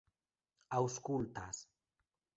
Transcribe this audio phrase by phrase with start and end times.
[0.79, 1.63] aŭskultas